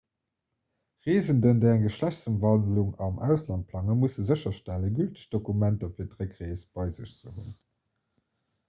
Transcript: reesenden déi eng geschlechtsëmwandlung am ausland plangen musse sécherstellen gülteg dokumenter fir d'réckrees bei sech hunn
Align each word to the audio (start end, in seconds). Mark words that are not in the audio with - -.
reesenden 1.07 1.59
déi 1.63 1.67
eng 1.73 1.83
geschlechtsëmwandlung 1.87 2.89
am 3.09 3.19
ausland 3.27 3.69
plangen 3.75 4.01
musse 4.05 4.27
sécherstellen 4.31 4.97
gülteg 5.01 5.29
dokumenter 5.37 5.95
fir 6.01 6.11
d'réckrees 6.17 6.67
bei 6.81 6.89
sech 7.01 7.17
hunn 7.35 7.57